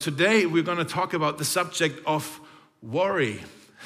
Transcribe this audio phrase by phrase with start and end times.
[0.00, 2.40] Today, we're going to talk about the subject of
[2.80, 3.40] worry.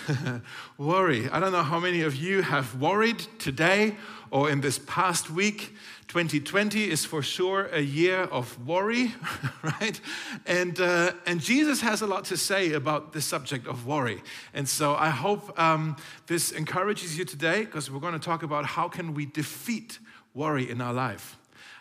[0.79, 1.31] worry.
[1.31, 3.97] I don't know how many of you have worried today
[4.31, 5.75] or in this past week.
[6.09, 9.15] 2020 is for sure a year of worry,
[9.63, 9.99] right?
[10.45, 14.23] And, uh, and Jesus has a lot to say about the subject of worry.
[14.53, 18.67] And so I hope um, this encourages you today because we're going to talk about
[18.67, 19.99] how can we defeat
[20.35, 21.39] worry in our life.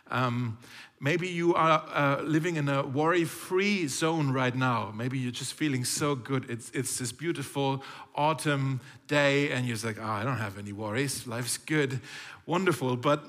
[0.09, 0.57] Um,
[1.01, 4.93] maybe you are uh, living in a worry free zone right now.
[4.95, 6.47] Maybe you're just feeling so good.
[6.47, 7.83] It's, it's this beautiful
[8.15, 11.25] autumn day, and you're like, oh, I don't have any worries.
[11.25, 11.99] Life's good,
[12.45, 12.95] wonderful.
[12.95, 13.25] But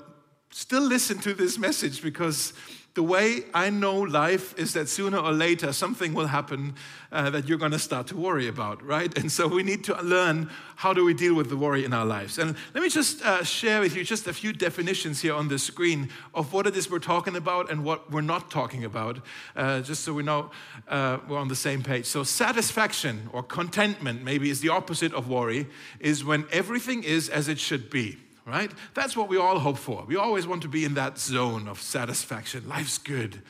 [0.51, 2.53] still listen to this message because
[2.95, 6.75] the way I know life is that sooner or later something will happen
[7.11, 9.15] uh, that you're going to start to worry about, right?
[9.17, 12.05] And so we need to learn how do we deal with the worry in our
[12.05, 12.37] lives.
[12.37, 15.57] And let me just uh, share with you just a few definitions here on the
[15.57, 19.19] screen of what it is we're talking about and what we're not talking about,
[19.55, 20.51] uh, just so we know
[20.87, 22.05] uh, we're on the same page.
[22.05, 25.67] So satisfaction or contentment, maybe is the opposite of worry,
[25.99, 28.71] is when everything is as it should be right?
[28.93, 30.03] That's what we all hope for.
[30.05, 32.67] We always want to be in that zone of satisfaction.
[32.67, 33.41] Life's good.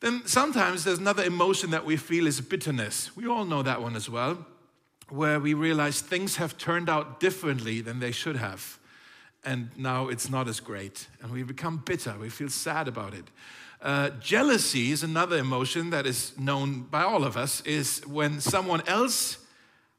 [0.00, 3.16] Then sometimes there's another emotion that we feel is bitterness.
[3.16, 4.44] We all know that one as well,
[5.08, 8.78] where we realize things have turned out differently than they should have.
[9.44, 11.06] And now it's not as great.
[11.22, 12.14] And we become bitter.
[12.18, 13.24] We feel sad about it.
[13.80, 18.82] Uh, jealousy is another emotion that is known by all of us, is when someone
[18.86, 19.38] else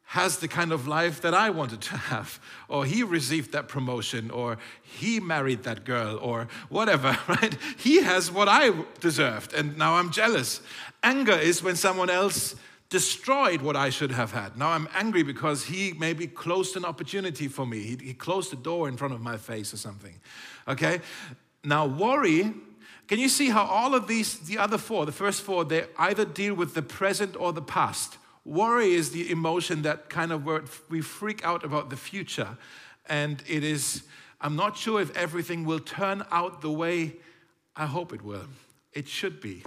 [0.05, 4.31] has the kind of life that I wanted to have, or he received that promotion,
[4.31, 7.57] or he married that girl, or whatever, right?
[7.77, 10.61] He has what I deserved, and now I'm jealous.
[11.03, 12.55] Anger is when someone else
[12.89, 14.57] destroyed what I should have had.
[14.57, 17.81] Now I'm angry because he maybe closed an opportunity for me.
[17.81, 20.13] He, he closed the door in front of my face or something.
[20.67, 21.01] Okay?
[21.63, 22.53] Now, worry
[23.07, 26.25] can you see how all of these, the other four, the first four, they either
[26.25, 28.17] deal with the present or the past?
[28.45, 32.57] Worry is the emotion that kind of where we freak out about the future.
[33.09, 34.03] And it is,
[34.39, 37.16] I'm not sure if everything will turn out the way
[37.75, 38.47] I hope it will.
[38.94, 39.63] It should be.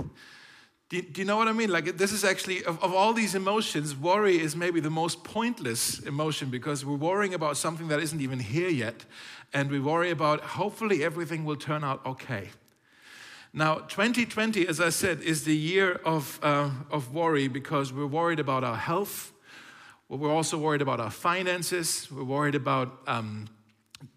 [0.89, 1.71] Do, do you know what I mean?
[1.71, 5.99] Like, this is actually, of, of all these emotions, worry is maybe the most pointless
[6.01, 9.05] emotion because we're worrying about something that isn't even here yet.
[9.53, 12.51] And we worry about hopefully everything will turn out okay.
[13.53, 18.41] Now, 2020, as I said, is the year of, uh, of worry because we're worried
[18.41, 19.33] about our health.
[20.11, 22.09] We're also worried about our finances.
[22.11, 23.49] We're worried about um,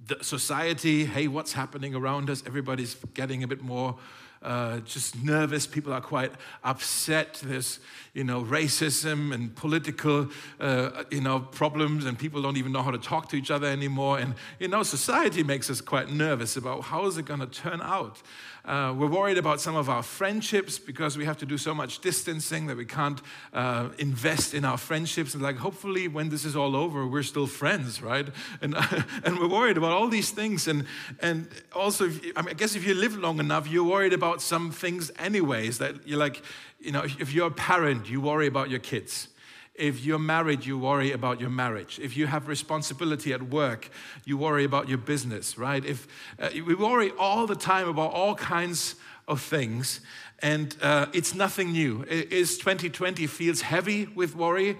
[0.06, 1.06] the society.
[1.06, 2.44] Hey, what's happening around us?
[2.46, 3.98] Everybody's getting a bit more
[4.42, 5.68] uh, just nervous.
[5.68, 6.32] People are quite
[6.64, 7.42] upset.
[7.44, 7.80] There's,
[8.14, 10.30] you know, racism and political,
[10.60, 13.68] uh, you know, problems, and people don't even know how to talk to each other
[13.68, 14.20] anymore.
[14.20, 17.82] And, you know, society makes us quite nervous about how is it going to turn
[17.82, 18.22] out.
[18.64, 22.00] Uh, we're worried about some of our friendships because we have to do so much
[22.00, 23.20] distancing that we can't
[23.54, 25.34] uh, invest in our friendships.
[25.34, 28.28] And like, hopefully, when this is all over, we're still friends, right?
[28.62, 28.76] And,
[29.24, 30.68] and we're worried about all these things.
[30.68, 30.86] And,
[31.22, 34.31] and also, if, I, mean, I guess if you live long enough, you're worried about
[34.40, 36.42] some things, anyways, that you're like,
[36.80, 39.28] you know, if you're a parent, you worry about your kids.
[39.76, 42.00] If you're married, you worry about your marriage.
[42.00, 43.90] If you have responsibility at work,
[44.26, 45.84] you worry about your business, right?
[45.84, 46.08] If
[46.40, 48.96] uh, we worry all the time about all kinds
[49.28, 50.02] of things,
[50.40, 52.04] and uh, it's nothing new.
[52.04, 54.78] Is 2020 feels heavy with worry,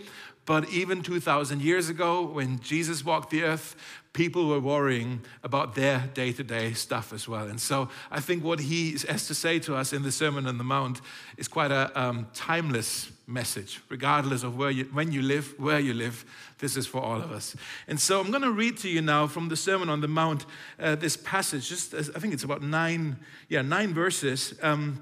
[0.52, 3.74] but even 2,000 years ago, when Jesus walked the earth,
[4.12, 7.48] people were worrying about their day to day stuff as well.
[7.48, 10.58] And so I think what he has to say to us in the Sermon on
[10.58, 11.00] the Mount
[11.38, 15.94] is quite a um, timeless message, regardless of where you, when you live, where you
[15.94, 16.26] live.
[16.58, 17.56] This is for all of us.
[17.88, 20.46] And so I'm going to read to you now from the Sermon on the Mount
[20.82, 21.70] uh, this passage.
[21.70, 23.16] Just I think it's about nine,
[23.48, 25.02] yeah, nine verses, um,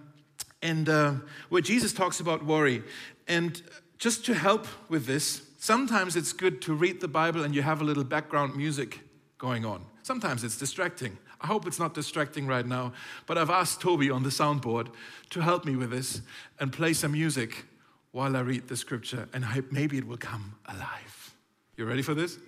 [0.61, 1.13] and uh,
[1.49, 2.83] where Jesus talks about worry.
[3.27, 3.59] And
[3.99, 7.81] just to help with this, sometimes it's good to read the Bible and you have
[7.81, 9.01] a little background music
[9.37, 9.85] going on.
[10.03, 11.17] Sometimes it's distracting.
[11.41, 12.93] I hope it's not distracting right now,
[13.27, 14.87] but I've asked Toby on the soundboard
[15.29, 16.21] to help me with this
[16.59, 17.65] and play some music
[18.11, 21.35] while I read the scripture, and I, maybe it will come alive.
[21.77, 22.39] You ready for this?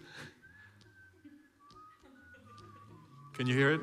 [3.34, 3.82] Can you hear it?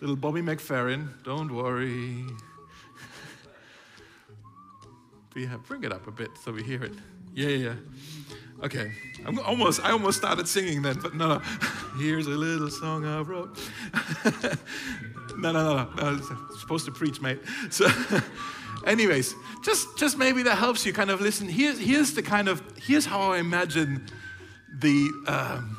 [0.00, 2.24] Little Bobby McFerrin, don't worry.
[5.46, 6.92] Bring it up a bit so we hear it.
[7.34, 7.74] Yeah, yeah.
[8.64, 8.92] Okay,
[9.24, 9.84] I'm almost.
[9.84, 11.38] I almost started singing then, but no, no.
[11.98, 13.56] Here's a little song I wrote.
[15.36, 16.10] no, no, no, no.
[16.16, 16.20] no.
[16.58, 17.40] supposed to preach, mate.
[17.70, 17.86] So,
[18.84, 21.48] anyways, just just maybe that helps you kind of listen.
[21.48, 24.06] Here's here's the kind of here's how I imagine
[24.80, 25.10] the.
[25.26, 25.74] Um,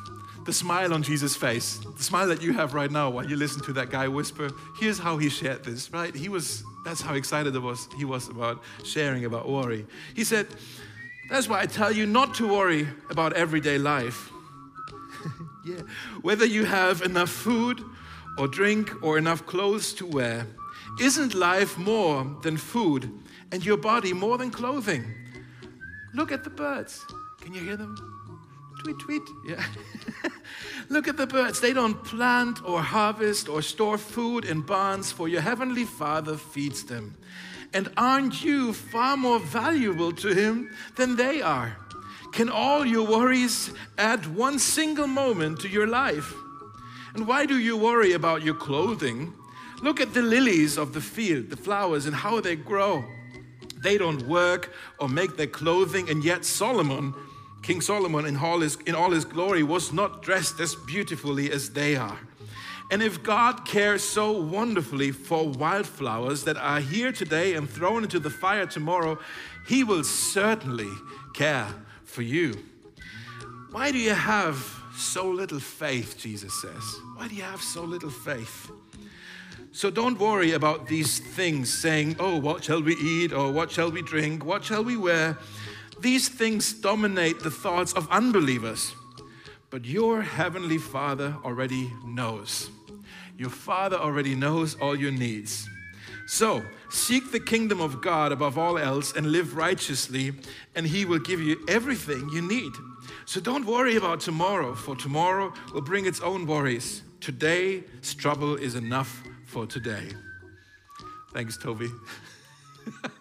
[0.46, 3.62] the smile on Jesus' face, the smile that you have right now while you listen
[3.62, 6.16] to that guy whisper, here's how he shared this, right?
[6.16, 9.86] He was That's how excited was, he was about sharing about worry.
[10.16, 10.48] He said,
[11.30, 14.32] That's why I tell you not to worry about everyday life.
[15.66, 15.82] yeah.
[16.22, 17.84] Whether you have enough food
[18.38, 20.48] or drink or enough clothes to wear,
[21.00, 23.12] isn't life more than food
[23.52, 25.04] and your body more than clothing?
[26.14, 27.06] Look at the birds.
[27.42, 27.96] Can you hear them?
[28.84, 29.22] Tweet, tweet.
[29.48, 29.64] Yeah.
[30.90, 31.60] Look at the birds.
[31.60, 36.84] They don't plant or harvest or store food in barns, for your heavenly Father feeds
[36.84, 37.16] them.
[37.74, 41.78] And aren't you far more valuable to Him than they are?
[42.32, 46.34] Can all your worries add one single moment to your life?
[47.14, 49.34] And why do you worry about your clothing?
[49.82, 53.04] Look at the lilies of the field, the flowers, and how they grow.
[53.82, 57.14] They don't work or make their clothing, and yet Solomon
[57.62, 61.72] King Solomon, in all, his, in all his glory, was not dressed as beautifully as
[61.72, 62.20] they are.
[62.92, 68.20] And if God cares so wonderfully for wildflowers that are here today and thrown into
[68.20, 69.20] the fire tomorrow,
[69.68, 70.90] He will certainly
[71.34, 71.68] care
[72.04, 72.56] for you.
[73.72, 74.56] Why do you have
[74.98, 76.18] so little faith?
[76.18, 76.84] Jesus says.
[77.16, 78.72] Why do you have so little faith?
[79.72, 83.32] So don't worry about these things saying, Oh, what shall we eat?
[83.32, 84.44] Or what shall we drink?
[84.44, 85.38] What shall we wear?
[86.02, 88.94] These things dominate the thoughts of unbelievers.
[89.70, 92.70] But your heavenly Father already knows.
[93.38, 95.68] Your Father already knows all your needs.
[96.28, 100.34] So, seek the kingdom of God above all else and live righteously,
[100.76, 102.72] and He will give you everything you need.
[103.26, 107.02] So, don't worry about tomorrow, for tomorrow will bring its own worries.
[107.20, 110.10] Today's trouble is enough for today.
[111.34, 111.90] Thanks, Toby.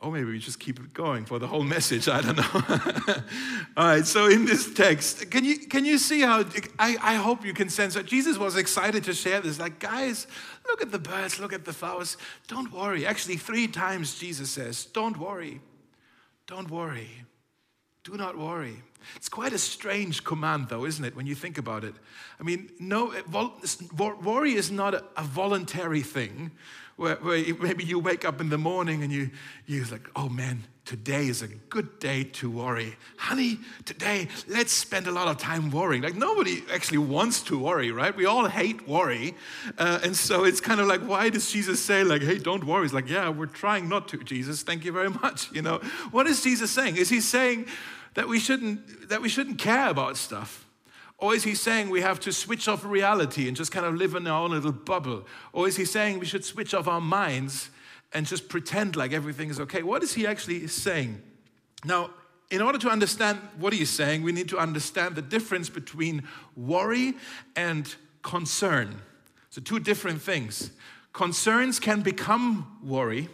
[0.00, 2.08] Or maybe we just keep it going for the whole message.
[2.08, 3.14] I don't know.
[3.76, 6.44] All right, so in this text, can you, can you see how,
[6.78, 9.58] I, I hope you can sense that Jesus was excited to share this.
[9.58, 10.28] Like, guys,
[10.68, 12.16] look at the birds, look at the flowers.
[12.46, 13.06] Don't worry.
[13.06, 15.60] Actually, three times Jesus says, Don't worry.
[16.46, 17.24] Don't worry.
[18.04, 18.82] Do not worry.
[19.16, 21.94] It's quite a strange command, though, isn't it, when you think about it?
[22.38, 23.12] I mean, no,
[24.00, 26.52] worry is not a voluntary thing
[26.98, 29.30] where, where maybe you wake up in the morning and you,
[29.66, 32.96] you're like, oh man, today is a good day to worry.
[33.18, 36.02] Honey, today, let's spend a lot of time worrying.
[36.02, 38.14] Like, nobody actually wants to worry, right?
[38.16, 39.36] We all hate worry.
[39.78, 42.84] Uh, and so it's kind of like, why does Jesus say, like, hey, don't worry?
[42.84, 44.62] It's like, yeah, we're trying not to, Jesus.
[44.62, 45.52] Thank you very much.
[45.52, 45.78] You know,
[46.10, 46.96] what is Jesus saying?
[46.96, 47.66] Is he saying
[48.14, 50.67] that we shouldn't, that we shouldn't care about stuff?
[51.18, 54.14] Or is he saying we have to switch off reality and just kind of live
[54.14, 55.26] in our own little bubble?
[55.52, 57.70] Or is he saying we should switch off our minds
[58.12, 59.82] and just pretend like everything is okay?
[59.82, 61.20] What is he actually saying?
[61.84, 62.10] Now,
[62.50, 66.22] in order to understand what he's saying, we need to understand the difference between
[66.56, 67.14] worry
[67.56, 67.92] and
[68.22, 69.02] concern.
[69.50, 70.70] So, two different things.
[71.12, 73.28] Concerns can become worry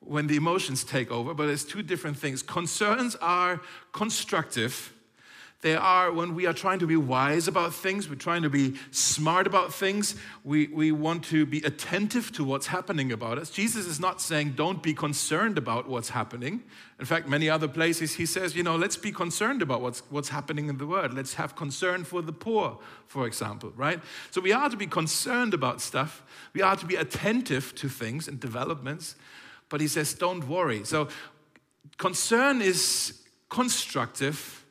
[0.00, 2.42] when the emotions take over, but it's two different things.
[2.42, 3.60] Concerns are
[3.92, 4.93] constructive
[5.64, 8.74] they are when we are trying to be wise about things, we're trying to be
[8.90, 10.14] smart about things,
[10.44, 13.48] we, we want to be attentive to what's happening about us.
[13.48, 16.62] Jesus is not saying, don't be concerned about what's happening.
[17.00, 20.28] In fact, many other places he says, you know, let's be concerned about what's, what's
[20.28, 21.14] happening in the world.
[21.14, 24.02] Let's have concern for the poor, for example, right?
[24.32, 26.22] So we are to be concerned about stuff,
[26.52, 29.16] we are to be attentive to things and developments,
[29.70, 30.84] but he says, don't worry.
[30.84, 31.08] So
[31.96, 34.63] concern is constructive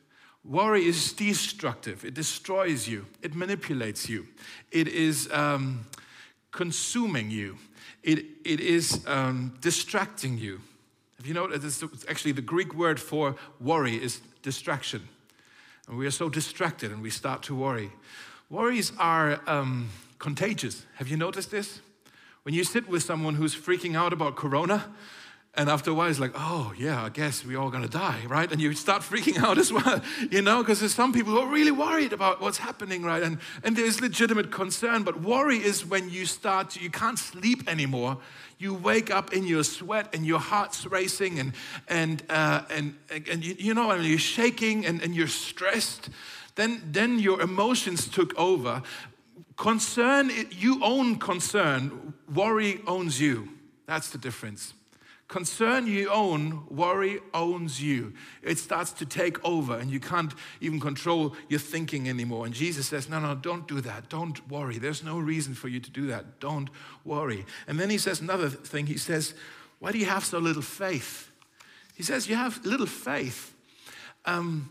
[0.44, 4.26] Worry is destructive, it destroys you, it manipulates you,
[4.70, 5.86] it is um,
[6.50, 7.56] consuming you,
[8.02, 10.60] it, it is um, distracting you.
[11.16, 11.82] Have you noticed?
[12.08, 15.08] Actually, the Greek word for worry is distraction.
[15.88, 17.90] And we are so distracted and we start to worry.
[18.50, 20.84] Worries are um, contagious.
[20.96, 21.80] Have you noticed this?
[22.42, 24.84] When you sit with someone who's freaking out about corona,
[25.56, 28.50] and after a while, it's like, oh, yeah, I guess we're all gonna die, right?
[28.50, 31.48] And you start freaking out as well, you know, because there's some people who are
[31.48, 33.22] really worried about what's happening, right?
[33.22, 37.68] And, and there's legitimate concern, but worry is when you start, to, you can't sleep
[37.68, 38.18] anymore.
[38.58, 41.52] You wake up in your sweat and your heart's racing, and,
[41.86, 46.08] and, uh, and, and you, you know, I mean, you're shaking and, and you're stressed.
[46.56, 48.82] Then, then your emotions took over.
[49.56, 53.50] Concern, you own concern, worry owns you.
[53.86, 54.74] That's the difference.
[55.34, 58.12] Concern you own, worry owns you.
[58.40, 62.46] It starts to take over, and you can't even control your thinking anymore.
[62.46, 64.08] And Jesus says, No, no, don't do that.
[64.08, 64.78] Don't worry.
[64.78, 66.38] There's no reason for you to do that.
[66.38, 66.70] Don't
[67.04, 67.46] worry.
[67.66, 68.86] And then he says another thing.
[68.86, 69.34] He says,
[69.80, 71.28] Why do you have so little faith?
[71.96, 73.56] He says, You have little faith.
[74.26, 74.70] Um,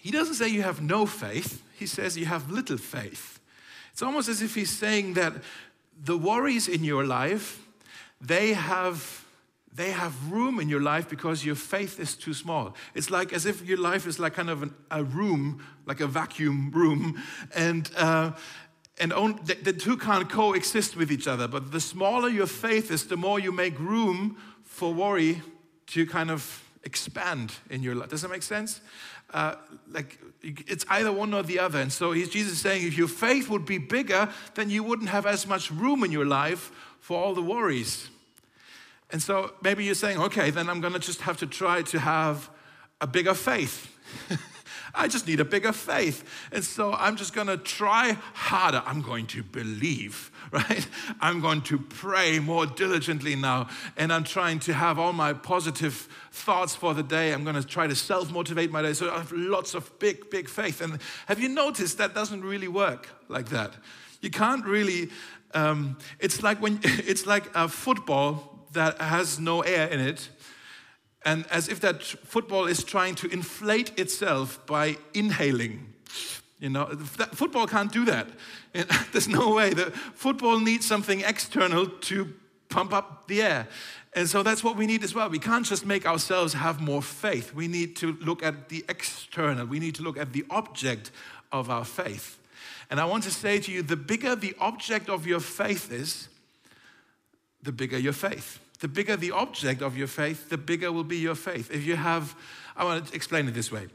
[0.00, 3.38] he doesn't say you have no faith, he says you have little faith.
[3.92, 5.34] It's almost as if he's saying that
[6.02, 7.60] the worries in your life,
[8.18, 9.23] they have
[9.74, 12.74] they have room in your life because your faith is too small.
[12.94, 16.06] It's like as if your life is like kind of an, a room, like a
[16.06, 17.20] vacuum room,
[17.54, 18.32] and uh,
[18.98, 21.48] and the, the two can't coexist with each other.
[21.48, 25.42] But the smaller your faith is, the more you make room for worry
[25.88, 28.10] to kind of expand in your life.
[28.10, 28.80] Does that make sense?
[29.32, 29.56] Uh,
[29.90, 31.80] like it's either one or the other.
[31.80, 35.26] And so Jesus is saying, if your faith would be bigger, then you wouldn't have
[35.26, 38.08] as much room in your life for all the worries.
[39.14, 42.00] And so maybe you're saying, okay, then I'm going to just have to try to
[42.00, 42.50] have
[43.00, 43.96] a bigger faith.
[44.94, 46.24] I just need a bigger faith.
[46.50, 48.82] And so I'm just going to try harder.
[48.84, 50.84] I'm going to believe, right?
[51.20, 53.68] I'm going to pray more diligently now.
[53.96, 57.32] And I'm trying to have all my positive thoughts for the day.
[57.32, 58.94] I'm going to try to self motivate my day.
[58.94, 60.80] So I have lots of big, big faith.
[60.80, 63.74] And have you noticed that doesn't really work like that?
[64.22, 65.10] You can't really.
[65.52, 70.28] Um, it's like when it's like a football that has no air in it,
[71.24, 75.94] and as if that football is trying to inflate itself by inhaling.
[76.60, 76.86] You know,
[77.32, 78.28] football can't do that.
[79.12, 79.74] There's no way.
[79.74, 82.32] The football needs something external to
[82.68, 83.68] pump up the air.
[84.14, 85.28] And so that's what we need as well.
[85.28, 87.52] We can't just make ourselves have more faith.
[87.52, 89.66] We need to look at the external.
[89.66, 91.10] We need to look at the object
[91.50, 92.38] of our faith.
[92.90, 96.28] And I want to say to you the bigger the object of your faith is,
[97.62, 98.60] the bigger your faith.
[98.84, 101.70] The bigger the object of your faith, the bigger will be your faith.
[101.70, 102.36] If you have,
[102.76, 103.86] I want to explain it this way.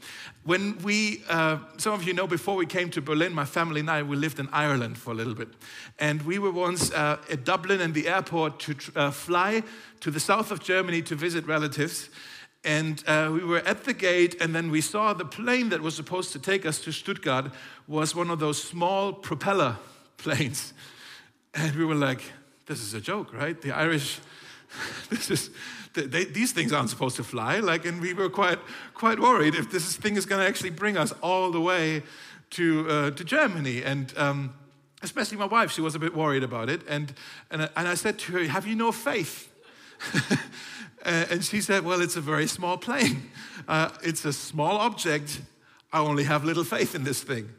[0.46, 3.92] When we, uh, some of you know, before we came to Berlin, my family and
[3.92, 5.50] I, we lived in Ireland for a little bit.
[6.00, 9.62] And we were once uh, at Dublin in the airport to uh, fly
[10.00, 12.10] to the south of Germany to visit relatives.
[12.64, 15.96] And uh, we were at the gate, and then we saw the plane that was
[15.96, 17.52] supposed to take us to Stuttgart
[17.88, 19.76] was one of those small propeller
[20.18, 20.74] planes.
[21.54, 22.24] And we were like,
[22.66, 23.62] this is a joke, right?
[23.62, 24.20] The Irish
[25.10, 25.50] this is,
[25.94, 27.60] they, these things aren't supposed to fly.
[27.60, 28.60] Like, and we were quite,
[28.94, 32.04] quite worried if this thing is going to actually bring us all the way
[32.52, 33.84] to, uh, to Germany.
[33.84, 34.54] And um,
[35.02, 36.82] especially my wife, she was a bit worried about it.
[36.88, 37.14] And,
[37.52, 39.48] and, and I said to her, Have you no faith?
[41.06, 43.32] and she said, Well, it's a very small plane.
[43.68, 45.42] Uh, it's a small object.
[45.92, 47.50] I only have little faith in this thing.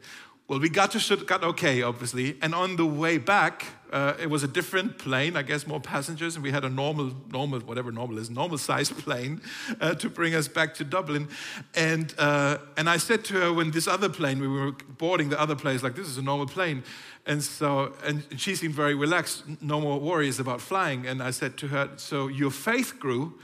[0.47, 2.37] Well, we got to Stuttgart okay, obviously.
[2.41, 6.35] And on the way back, uh, it was a different plane, I guess more passengers,
[6.35, 9.41] and we had a normal, normal, whatever normal is, normal sized plane
[9.79, 11.29] uh, to bring us back to Dublin.
[11.75, 15.39] And, uh, and I said to her when this other plane, we were boarding the
[15.39, 16.83] other place, like, this is a normal plane.
[17.25, 21.05] And so, and she seemed very relaxed, no more worries about flying.
[21.05, 23.39] And I said to her, So your faith grew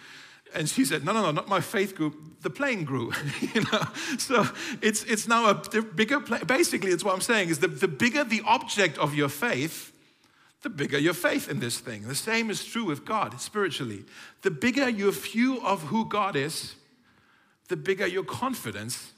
[0.54, 2.13] and she said, No, no, no, not my faith grew.
[2.42, 3.12] The plane grew.
[3.54, 3.84] you know?
[4.18, 4.46] So
[4.82, 6.46] it's, it's now a bigger plane.
[6.46, 9.94] Basically, it's what I'm saying is the, the bigger the object of your faith,
[10.62, 12.08] the bigger your faith in this thing.
[12.08, 14.06] The same is true with God spiritually.
[14.42, 16.75] The bigger your view of who God is,
[17.68, 19.13] the bigger your confidence,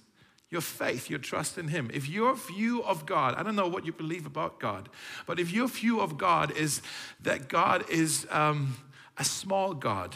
[0.50, 1.92] your faith, your trust in Him.
[1.94, 4.90] If your view of God, I don't know what you believe about God,
[5.28, 6.82] but if your view of God is
[7.22, 8.76] that God is um,
[9.18, 10.16] a small God,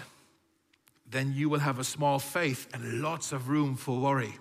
[1.13, 4.33] then you will have a small faith and lots of room for worry.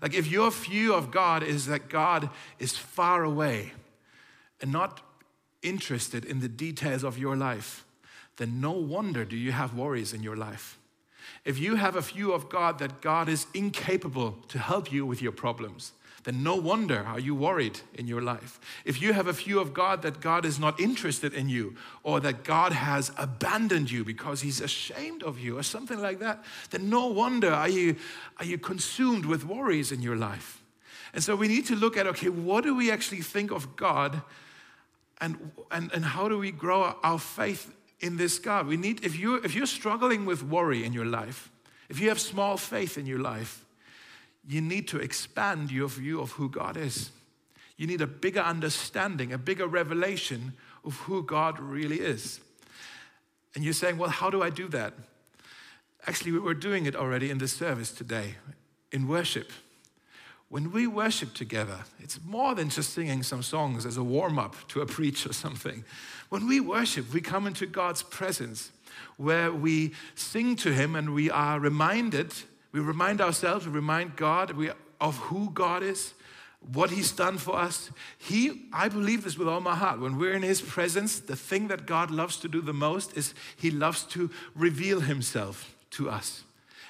[0.00, 3.72] Like if your view of God is that God is far away
[4.60, 5.00] and not
[5.62, 7.86] interested in the details of your life,
[8.36, 10.78] then no wonder do you have worries in your life.
[11.44, 15.22] If you have a view of God that God is incapable to help you with
[15.22, 15.92] your problems,
[16.24, 18.58] then no wonder are you worried in your life.
[18.84, 22.18] If you have a view of God that God is not interested in you, or
[22.20, 26.88] that God has abandoned you because he's ashamed of you, or something like that, then
[26.88, 27.96] no wonder are you,
[28.38, 30.62] are you consumed with worries in your life.
[31.12, 34.22] And so we need to look at okay, what do we actually think of God,
[35.20, 38.66] and, and, and how do we grow our faith in this God?
[38.66, 41.50] We need, if, you if you're struggling with worry in your life,
[41.90, 43.63] if you have small faith in your life,
[44.46, 47.10] you need to expand your view of who God is.
[47.76, 50.52] You need a bigger understanding, a bigger revelation
[50.84, 52.40] of who God really is.
[53.54, 54.94] And you're saying, well, how do I do that?
[56.06, 58.34] Actually, we were doing it already in the service today
[58.92, 59.50] in worship.
[60.48, 64.54] When we worship together, it's more than just singing some songs as a warm up
[64.68, 65.84] to a preach or something.
[66.28, 68.70] When we worship, we come into God's presence
[69.16, 72.34] where we sing to Him and we are reminded
[72.74, 74.52] we remind ourselves, we remind God
[75.00, 76.12] of who God is,
[76.72, 77.88] what He's done for us.
[78.18, 80.00] He, I believe this with all my heart.
[80.00, 83.32] When we're in His presence, the thing that God loves to do the most is
[83.56, 86.42] He loves to reveal Himself to us.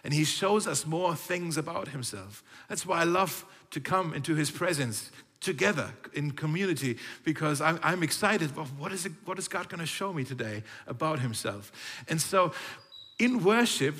[0.02, 2.42] And He shows us more things about Himself.
[2.70, 5.10] That's why I love to come into His presence,
[5.40, 8.56] together in community because I'm, I'm excited.
[8.56, 11.70] What is, it, what is God going to show me today about Himself?
[12.08, 12.54] And so
[13.18, 13.96] in worship,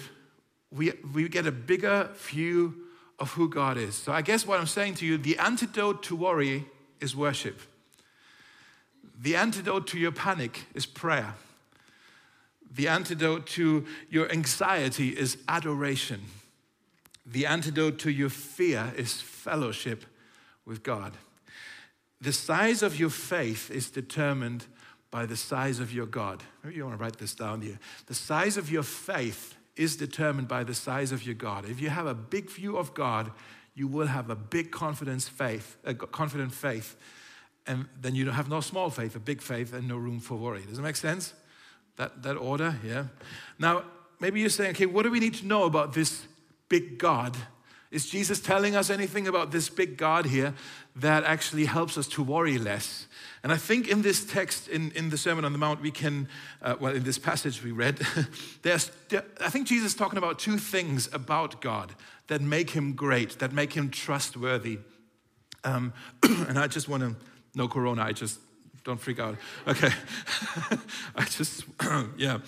[0.75, 2.75] we, we get a bigger view
[3.19, 3.95] of who God is.
[3.95, 6.67] So I guess what I'm saying to you the antidote to worry
[7.01, 7.61] is worship,
[9.19, 11.35] the antidote to your panic is prayer.
[12.71, 16.23] The antidote to your anxiety is adoration.
[17.25, 20.05] The antidote to your fear is fellowship
[20.67, 21.13] with God.
[22.21, 24.67] The size of your faith is determined
[25.13, 26.43] by the size of your God.
[26.65, 27.79] Maybe you want to write this down here.
[28.07, 31.69] The size of your faith is determined by the size of your God.
[31.69, 33.33] If you have a big view of God,
[33.75, 36.97] you will have a big confidence faith, a confident faith,
[37.67, 40.37] and then you don't have no small faith, a big faith, and no room for
[40.37, 40.63] worry.
[40.69, 41.35] Does it make sense?
[41.97, 43.07] That that order, yeah.
[43.59, 43.85] Now,
[44.21, 46.27] maybe you're saying, okay, what do we need to know about this
[46.69, 47.37] big God?
[47.95, 50.53] Is Jesus telling us anything about this big God here
[50.97, 53.07] that actually helps us to worry less?
[53.45, 56.27] And I think in this text, in, in the Sermon on the Mount, we can,
[56.61, 58.01] uh, well, in this passage we read,
[58.63, 58.91] there's,
[59.41, 61.95] I think Jesus is talking about two things about God
[62.27, 64.81] that make him great, that make him trustworthy.
[65.63, 65.93] Um,
[66.25, 67.15] and I just want to,
[67.55, 68.41] no corona, I just,
[68.83, 69.37] don't freak out.
[69.69, 69.89] Okay.
[71.17, 71.65] I just,
[72.19, 72.39] yeah.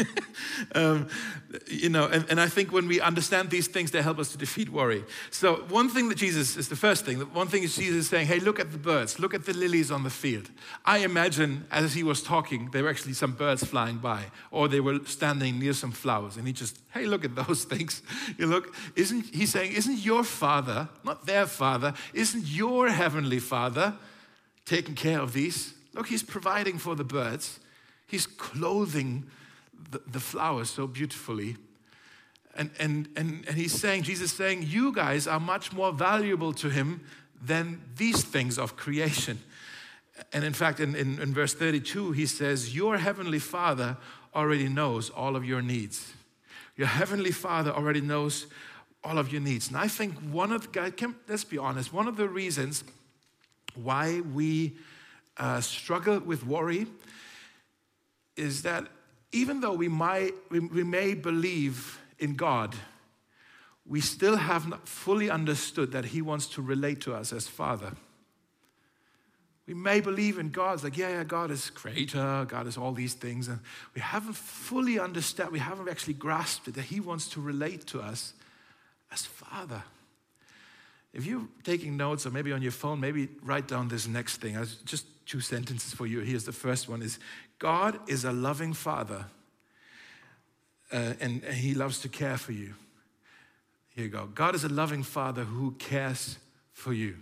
[0.74, 1.08] um,
[1.66, 4.38] you know, and, and I think when we understand these things, they help us to
[4.38, 5.04] defeat worry.
[5.30, 8.26] So, one thing that Jesus is the first thing, one thing is Jesus is saying,
[8.26, 10.50] hey, look at the birds, look at the lilies on the field.
[10.84, 14.80] I imagine as he was talking, there were actually some birds flying by, or they
[14.80, 18.02] were standing near some flowers, and he just, hey, look at those things.
[18.38, 23.94] You look, isn't, he's saying, isn't your father, not their father, isn't your heavenly father
[24.64, 25.74] taking care of these?
[25.94, 27.60] Look, he's providing for the birds,
[28.06, 29.30] he's clothing
[29.90, 31.56] the, the flowers so beautifully.
[32.54, 36.68] And, and, and, and he's saying, Jesus saying, you guys are much more valuable to
[36.68, 37.00] him
[37.42, 39.40] than these things of creation.
[40.32, 43.96] And in fact, in, in, in, verse 32, he says, Your heavenly Father
[44.34, 46.12] already knows all of your needs.
[46.76, 48.46] Your heavenly Father already knows
[49.02, 49.68] all of your needs.
[49.68, 52.84] And I think one of the, can, let's be honest, one of the reasons
[53.74, 54.76] why we
[55.38, 56.86] uh, struggle with worry
[58.36, 58.88] is that
[59.32, 62.74] even though we, might, we, we may believe in God,
[63.86, 67.92] we still have not fully understood that He wants to relate to us as Father.
[69.66, 72.92] We may believe in God, it's like, yeah, yeah, God is creator, God is all
[72.92, 73.48] these things.
[73.48, 73.60] And
[73.94, 78.00] we haven't fully understood, we haven't actually grasped it, that He wants to relate to
[78.00, 78.34] us
[79.10, 79.82] as Father.
[81.12, 84.56] If you're taking notes or maybe on your phone, maybe write down this next thing.
[84.84, 86.20] Just two sentences for you.
[86.20, 87.18] Here's the first one is
[87.62, 89.26] God is a loving father,
[90.92, 92.74] uh, and, and he loves to care for you.
[93.94, 94.26] Here you go.
[94.34, 96.38] God is a loving father who cares
[96.72, 97.14] for you.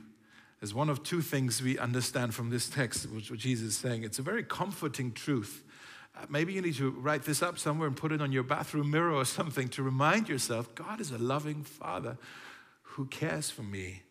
[0.58, 4.02] There's one of two things we understand from this text, which Jesus is saying.
[4.02, 5.62] It's a very comforting truth.
[6.16, 8.90] Uh, maybe you need to write this up somewhere and put it on your bathroom
[8.90, 12.16] mirror or something to remind yourself God is a loving father
[12.80, 14.04] who cares for me.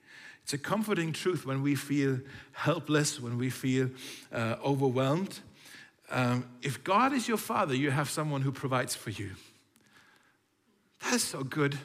[0.43, 2.19] It's a comforting truth when we feel
[2.51, 3.89] helpless, when we feel
[4.31, 5.39] uh, overwhelmed.
[6.09, 9.31] Um, if God is your father, you have someone who provides for you.
[11.03, 11.77] That's so good.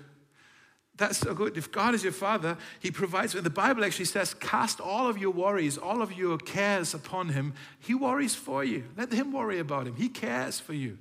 [0.97, 1.57] That's so good.
[1.57, 3.33] If God is your father, he provides.
[3.33, 7.31] For the Bible actually says, cast all of your worries, all of your cares upon
[7.31, 7.55] him.
[7.81, 8.85] He worries for you.
[8.97, 9.97] Let him worry about him.
[9.97, 10.99] He cares for you.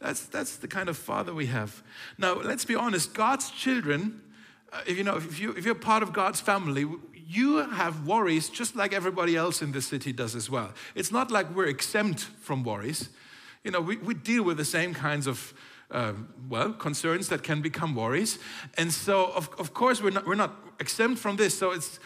[0.00, 1.82] That's, that's the kind of father we have.
[2.18, 4.20] Now, let's be honest God's children,
[4.72, 6.84] uh, if, you know, if, you, if you're part of God's family,
[7.28, 10.72] you have worries just like everybody else in the city does as well.
[10.94, 13.08] It's not like we're exempt from worries.
[13.64, 15.52] You know, we, we deal with the same kinds of,
[15.90, 16.12] uh,
[16.48, 18.38] well, concerns that can become worries.
[18.78, 21.58] And so, of, of course, we're not, we're not exempt from this.
[21.58, 21.98] So it's,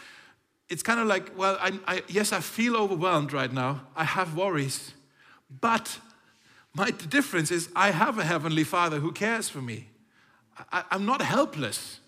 [0.69, 3.81] it's kind of like, well, I, I, yes, I feel overwhelmed right now.
[3.95, 4.93] I have worries.
[5.59, 5.99] But
[6.73, 9.89] my difference is I have a Heavenly Father who cares for me.
[10.71, 11.99] I, I'm not helpless.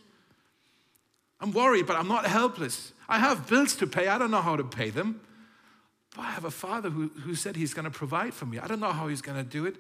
[1.40, 2.93] I'm worried, but I'm not helpless.
[3.08, 4.08] I have bills to pay.
[4.08, 5.22] I don't know how to pay them.
[6.16, 8.60] But I have a father who, who said he's going to provide for me.
[8.60, 9.76] I don't know how he's going to do it,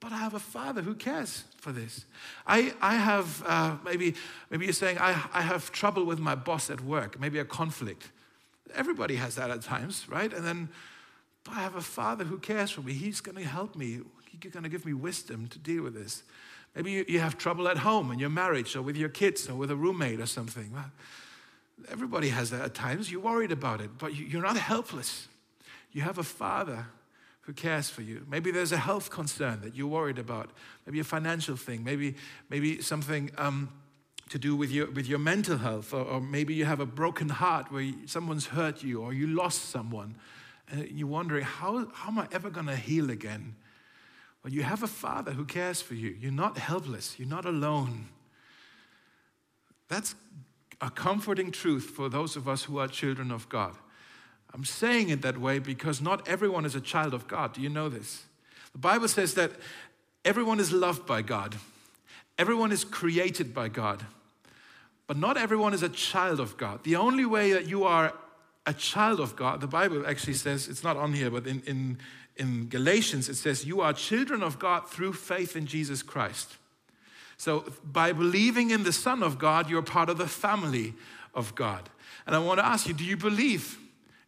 [0.00, 2.04] but I have a father who cares for this.
[2.46, 4.14] I, I have, uh, maybe,
[4.50, 8.10] maybe you're saying, I, I have trouble with my boss at work, maybe a conflict.
[8.74, 10.32] Everybody has that at times, right?
[10.32, 10.68] And then,
[11.44, 12.92] but I have a father who cares for me.
[12.92, 14.00] He's going to help me,
[14.42, 16.22] he's going to give me wisdom to deal with this.
[16.76, 19.54] Maybe you, you have trouble at home in your marriage or with your kids or
[19.54, 20.70] with a roommate or something.
[20.72, 20.90] Well,
[21.90, 23.10] everybody has that at times.
[23.10, 25.28] You're worried about it, but you're not helpless.
[25.92, 26.86] You have a father
[27.42, 28.26] who cares for you.
[28.28, 30.50] Maybe there's a health concern that you're worried about.
[30.84, 31.82] Maybe a financial thing.
[31.82, 32.14] Maybe,
[32.50, 33.70] maybe something um,
[34.28, 37.30] to do with your, with your mental health, or, or maybe you have a broken
[37.30, 40.14] heart where someone's hurt you or you lost someone,
[40.70, 43.54] and you're wondering, how, how am I ever going to heal again?
[44.44, 46.14] Well, you have a father who cares for you.
[46.20, 48.08] You're not helpless, you're not alone.
[49.88, 50.14] That's
[50.80, 53.74] a comforting truth for those of us who are children of God.
[54.54, 57.52] I'm saying it that way because not everyone is a child of God.
[57.52, 58.24] Do you know this?
[58.72, 59.52] The Bible says that
[60.24, 61.56] everyone is loved by God,
[62.38, 64.04] everyone is created by God,
[65.06, 66.84] but not everyone is a child of God.
[66.84, 68.12] The only way that you are
[68.66, 71.98] a child of God, the Bible actually says, it's not on here, but in, in,
[72.36, 76.56] in Galatians it says, you are children of God through faith in Jesus Christ.
[77.38, 80.94] So by believing in the Son of God, you're part of the family
[81.34, 81.88] of God.
[82.26, 83.78] And I want to ask you, do you believe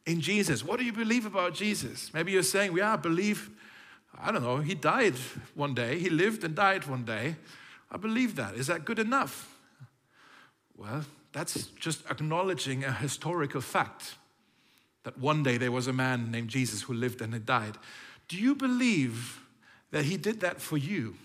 [0.07, 0.65] in Jesus?
[0.65, 2.15] What do you believe about Jesus?
[2.15, 3.51] Maybe you're saying, yeah, I believe,
[4.19, 5.17] I don't know, he died
[5.55, 7.35] one day, he lived and died one day.
[7.91, 8.55] I believe that.
[8.55, 9.57] Is that good enough?
[10.77, 14.15] Well, that's just acknowledging a historical fact
[15.03, 17.77] that one day there was a man named Jesus who lived and had died.
[18.29, 19.41] Do you believe
[19.91, 21.17] that he did that for you?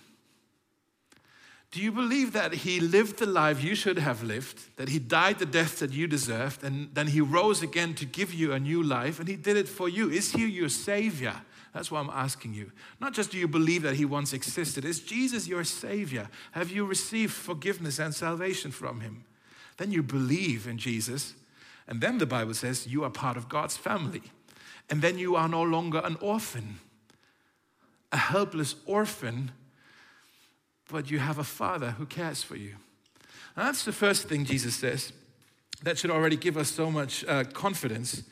[1.75, 5.39] Do you believe that he lived the life you should have lived, that he died
[5.39, 8.81] the death that you deserved, and then he rose again to give you a new
[8.81, 10.09] life, and he did it for you?
[10.09, 11.35] Is he your savior?
[11.73, 12.71] That's why I'm asking you.
[13.01, 16.29] Not just do you believe that he once existed, is Jesus your savior?
[16.53, 19.25] Have you received forgiveness and salvation from him?
[19.75, 21.33] Then you believe in Jesus,
[21.89, 24.23] and then the Bible says you are part of God's family.
[24.89, 26.79] And then you are no longer an orphan,
[28.13, 29.51] a helpless orphan
[30.89, 32.75] but you have a father who cares for you.
[33.55, 35.13] And that's the first thing Jesus says.
[35.83, 38.23] That should already give us so much uh, confidence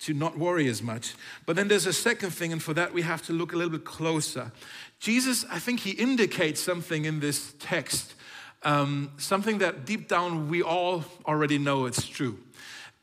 [0.00, 1.14] to not worry as much.
[1.46, 3.72] But then there's a second thing, and for that we have to look a little
[3.72, 4.52] bit closer.
[5.00, 8.14] Jesus, I think he indicates something in this text,
[8.62, 12.38] um, something that deep down we all already know it's true.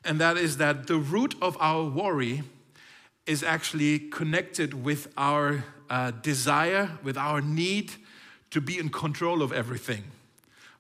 [0.04, 2.44] And that is that the root of our worry
[3.26, 7.94] is actually connected with our uh, desire, with our need
[8.56, 10.06] to be in control of everything.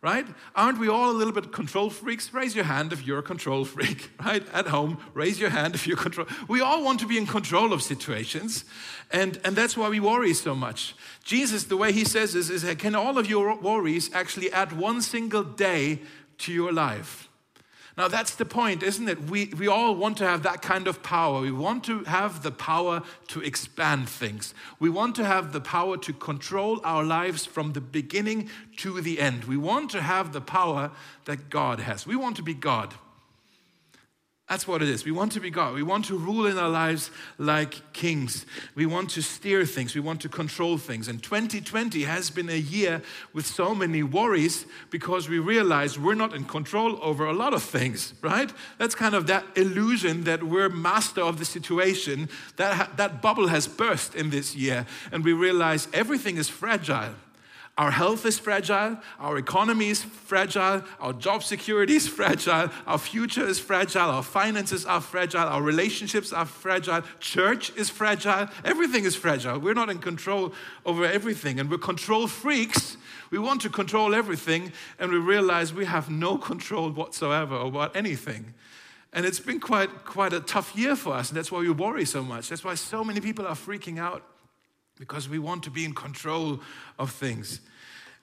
[0.01, 0.25] Right?
[0.55, 2.33] Aren't we all a little bit control freaks?
[2.33, 4.43] Raise your hand if you're a control freak, right?
[4.53, 6.25] At home, raise your hand if you're control.
[6.47, 8.63] We all want to be in control of situations,
[9.11, 10.95] and, and that's why we worry so much.
[11.25, 15.01] Jesus, the way he says this is, can all of your worries actually add one
[15.01, 15.99] single day
[16.37, 17.27] to your life?
[17.97, 19.29] Now, that's the point, isn't it?
[19.29, 21.39] We, we all want to have that kind of power.
[21.39, 24.53] We want to have the power to expand things.
[24.79, 29.21] We want to have the power to control our lives from the beginning to the
[29.21, 29.45] end.
[29.45, 30.91] We want to have the power
[31.23, 32.05] that God has.
[32.05, 32.93] We want to be God.
[34.47, 35.05] That's what it is.
[35.05, 35.73] We want to be God.
[35.73, 38.45] We want to rule in our lives like kings.
[38.75, 39.95] We want to steer things.
[39.95, 41.07] We want to control things.
[41.07, 43.01] And 2020 has been a year
[43.33, 47.63] with so many worries because we realize we're not in control over a lot of
[47.63, 48.53] things, right?
[48.77, 52.29] That's kind of that illusion that we're master of the situation.
[52.57, 54.85] That, that bubble has burst in this year.
[55.11, 57.15] And we realize everything is fragile.
[57.77, 63.45] Our health is fragile, our economy is fragile, our job security is fragile, our future
[63.45, 69.13] is fragile, our finances are fragile, our relationships are fragile, church is fragile, everything is
[69.13, 69.59] fragile.
[69.59, 70.53] We're not in control
[70.85, 72.95] over everything, and we're control freaks.
[73.29, 78.53] We want to control everything, and we realize we have no control whatsoever over anything.
[79.11, 82.05] And it's been quite, quite a tough year for us, and that's why we worry
[82.05, 82.47] so much.
[82.47, 84.23] That's why so many people are freaking out
[84.99, 86.59] because we want to be in control
[86.97, 87.61] of things.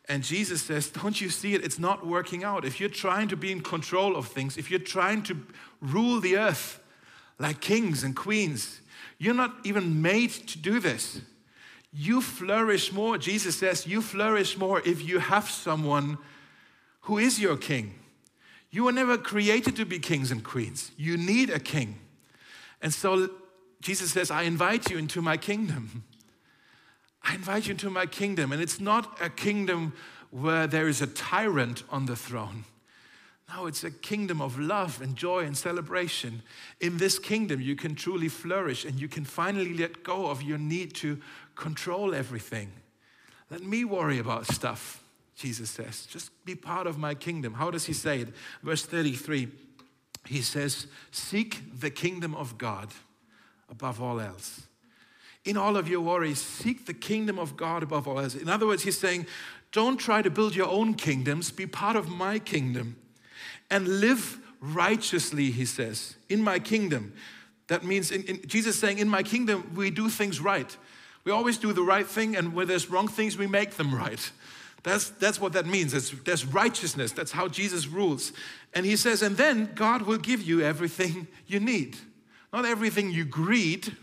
[0.08, 1.64] And Jesus says, Don't you see it?
[1.64, 2.64] It's not working out.
[2.64, 5.36] If you're trying to be in control of things, if you're trying to
[5.80, 6.80] rule the earth
[7.38, 8.80] like kings and queens,
[9.18, 11.20] you're not even made to do this.
[11.92, 16.16] You flourish more, Jesus says, you flourish more if you have someone
[17.02, 17.94] who is your king.
[18.70, 20.90] You were never created to be kings and queens.
[20.96, 21.98] You need a king.
[22.80, 23.28] And so
[23.82, 26.04] Jesus says, I invite you into my kingdom.
[27.24, 28.52] I invite you into my kingdom.
[28.52, 29.92] And it's not a kingdom
[30.30, 32.64] where there is a tyrant on the throne.
[33.54, 36.42] No, it's a kingdom of love and joy and celebration.
[36.80, 40.58] In this kingdom, you can truly flourish and you can finally let go of your
[40.58, 41.20] need to
[41.54, 42.72] control everything.
[43.50, 45.04] Let me worry about stuff,
[45.36, 46.06] Jesus says.
[46.06, 47.52] Just be part of my kingdom.
[47.52, 48.28] How does he say it?
[48.62, 49.48] Verse 33,
[50.26, 52.88] he says, Seek the kingdom of God
[53.68, 54.62] above all else
[55.44, 58.34] in all of your worries, seek the kingdom of God above all else.
[58.34, 59.26] In other words, he's saying,
[59.72, 62.96] don't try to build your own kingdoms, be part of my kingdom
[63.72, 67.14] and live righteously, he says, in my kingdom.
[67.68, 70.76] That means in, in, Jesus saying, in my kingdom, we do things right.
[71.24, 74.30] We always do the right thing, and where there's wrong things, we make them right.
[74.82, 75.94] That's, that's what that means.
[75.94, 77.12] It's, there's righteousness.
[77.12, 78.32] That's how Jesus rules.
[78.74, 81.96] And he says, and then God will give you everything you need.
[82.52, 83.96] Not everything you greed,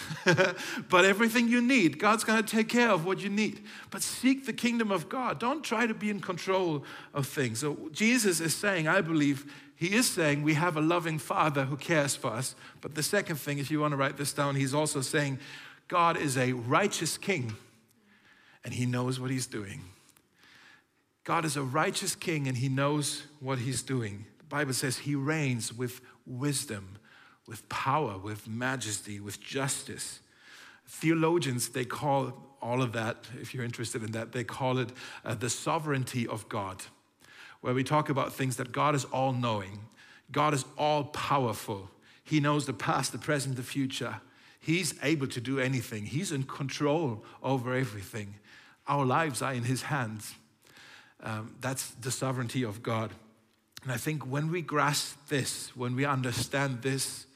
[0.88, 1.98] but everything you need.
[1.98, 3.64] God's going to take care of what you need.
[3.90, 5.38] But seek the kingdom of God.
[5.38, 7.60] Don't try to be in control of things.
[7.60, 11.76] So Jesus is saying, I believe, he is saying we have a loving Father who
[11.76, 12.54] cares for us.
[12.80, 15.38] But the second thing, if you want to write this down, he's also saying
[15.88, 17.54] God is a righteous king
[18.64, 19.82] and he knows what he's doing.
[21.24, 24.26] God is a righteous king and he knows what he's doing.
[24.38, 26.98] The Bible says he reigns with wisdom,
[27.52, 30.20] with power, with majesty, with justice.
[30.86, 34.88] Theologians, they call all of that, if you're interested in that, they call it
[35.22, 36.82] uh, the sovereignty of God,
[37.60, 39.80] where we talk about things that God is all knowing,
[40.30, 41.90] God is all powerful.
[42.24, 44.22] He knows the past, the present, the future.
[44.58, 48.36] He's able to do anything, He's in control over everything.
[48.88, 50.36] Our lives are in His hands.
[51.22, 53.10] Um, that's the sovereignty of God.
[53.82, 57.26] And I think when we grasp this, when we understand this,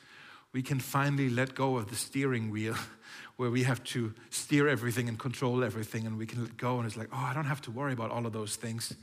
[0.52, 2.76] we can finally let go of the steering wheel
[3.36, 6.86] where we have to steer everything and control everything, and we can let go, and
[6.86, 8.94] it's like, oh, I don't have to worry about all of those things.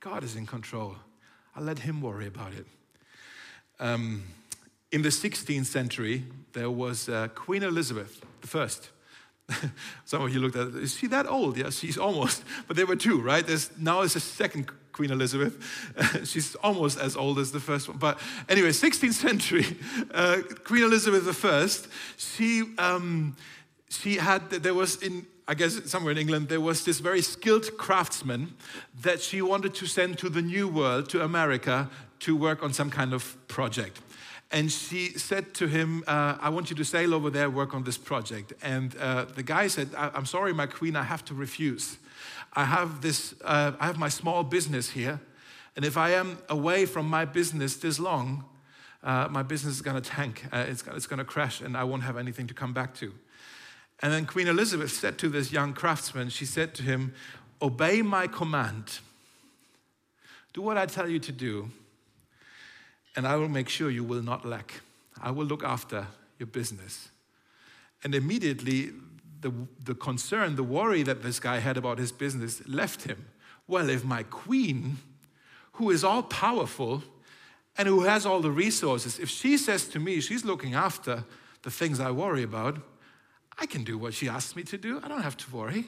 [0.00, 0.96] God is in control.
[1.56, 2.66] I'll let Him worry about it.
[3.80, 4.24] Um,
[4.92, 8.68] in the 16th century, there was uh, Queen Elizabeth I.
[10.04, 10.76] Some of you looked at it.
[10.76, 11.56] Is she that old?
[11.56, 12.42] Yeah, she's almost.
[12.66, 13.46] But there were two, right?
[13.46, 15.54] There's now is a second Queen Elizabeth.
[16.24, 17.98] she's almost as old as the first one.
[17.98, 19.64] But anyway, 16th century,
[20.12, 21.68] uh, Queen Elizabeth I.
[22.16, 23.36] She um,
[23.88, 27.76] she had there was in I guess somewhere in England there was this very skilled
[27.78, 28.54] craftsman
[29.02, 32.90] that she wanted to send to the New World to America to work on some
[32.90, 34.00] kind of project.
[34.50, 37.84] And she said to him, uh, I want you to sail over there, work on
[37.84, 38.52] this project.
[38.62, 41.98] And uh, the guy said, I'm sorry, my queen, I have to refuse.
[42.54, 45.20] I have, this, uh, I have my small business here.
[45.76, 48.44] And if I am away from my business this long,
[49.02, 50.44] uh, my business is going to tank.
[50.52, 53.12] Uh, it's, it's going to crash, and I won't have anything to come back to.
[54.00, 57.14] And then Queen Elizabeth said to this young craftsman, she said to him,
[57.60, 59.00] Obey my command.
[60.52, 61.70] Do what I tell you to do
[63.18, 64.74] and I will make sure you will not lack.
[65.20, 66.06] I will look after
[66.38, 67.08] your business.
[68.04, 68.92] And immediately,
[69.40, 69.52] the,
[69.84, 73.26] the concern, the worry that this guy had about his business left him.
[73.66, 74.98] Well, if my queen,
[75.72, 77.02] who is all powerful
[77.76, 81.24] and who has all the resources, if she says to me she's looking after
[81.62, 82.78] the things I worry about,
[83.58, 85.00] I can do what she asks me to do.
[85.02, 85.86] I don't have to worry.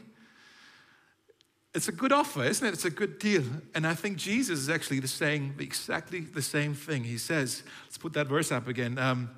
[1.72, 2.74] It's a good offer, isn't it?
[2.74, 3.44] It's a good deal.
[3.76, 7.04] And I think Jesus is actually saying exactly the same thing.
[7.04, 9.30] He says, let's put that verse up again um,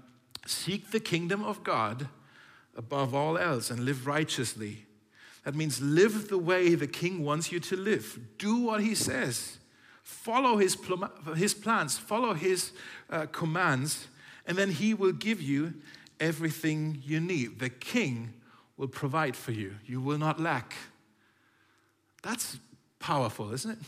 [0.46, 2.08] Seek the kingdom of God
[2.76, 4.86] above all else and live righteously.
[5.44, 8.18] That means live the way the king wants you to live.
[8.38, 9.58] Do what he says.
[10.02, 10.76] Follow his,
[11.36, 12.72] his plans, follow his
[13.10, 14.08] uh, commands,
[14.46, 15.74] and then he will give you
[16.20, 17.58] everything you need.
[17.58, 18.34] The king
[18.76, 20.74] will provide for you, you will not lack.
[22.22, 22.58] That's
[22.98, 23.78] powerful, isn't it?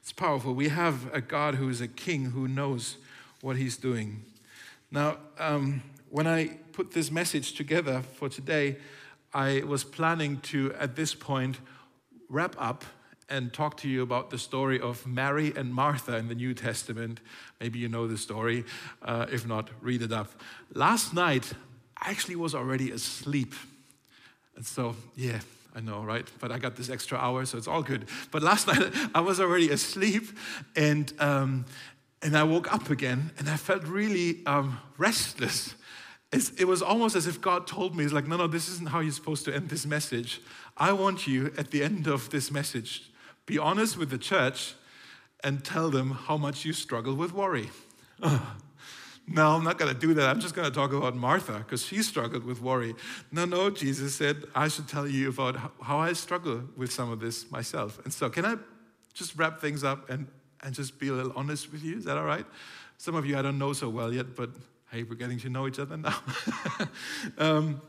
[0.00, 0.54] It's powerful.
[0.54, 2.96] We have a God who is a king who knows
[3.40, 4.24] what he's doing.
[4.90, 8.76] Now, um, when I put this message together for today,
[9.34, 11.58] I was planning to, at this point,
[12.28, 12.84] wrap up
[13.28, 17.20] and talk to you about the story of Mary and Martha in the New Testament.
[17.60, 18.64] Maybe you know the story.
[19.02, 20.30] Uh, if not, read it up.
[20.72, 21.52] Last night,
[21.96, 23.54] I actually was already asleep.
[24.56, 25.40] And so, yeah,
[25.74, 26.26] I know, right?
[26.40, 28.06] But I got this extra hour, so it's all good.
[28.30, 30.24] But last night I was already asleep,
[30.74, 31.66] and um,
[32.22, 35.74] and I woke up again, and I felt really um, restless.
[36.30, 38.90] It's, it was almost as if God told me, "It's like, no, no, this isn't
[38.90, 40.40] how you're supposed to end this message.
[40.76, 43.10] I want you at the end of this message,
[43.46, 44.74] be honest with the church,
[45.42, 47.70] and tell them how much you struggle with worry."
[49.30, 50.28] No, I'm not going to do that.
[50.28, 52.94] I'm just going to talk about Martha because she struggled with worry.
[53.30, 57.20] No, no, Jesus said, I should tell you about how I struggle with some of
[57.20, 58.00] this myself.
[58.04, 58.56] And so, can I
[59.12, 60.28] just wrap things up and,
[60.62, 61.98] and just be a little honest with you?
[61.98, 62.46] Is that all right?
[62.96, 64.50] Some of you I don't know so well yet, but
[64.90, 66.18] hey, we're getting to know each other now.
[67.38, 67.80] um,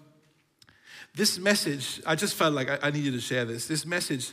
[1.15, 3.67] this message, I just felt like I, I needed to share this.
[3.67, 4.31] This message,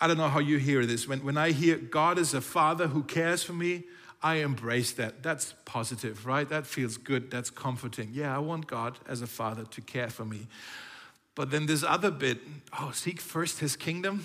[0.00, 1.06] I don't know how you hear this.
[1.06, 3.84] When, when I hear God is a father who cares for me,
[4.22, 5.22] I embrace that.
[5.22, 6.48] That's positive, right?
[6.48, 7.30] That feels good.
[7.30, 8.10] That's comforting.
[8.12, 10.46] Yeah, I want God as a father to care for me.
[11.34, 12.38] But then this other bit
[12.78, 14.24] oh, seek first his kingdom.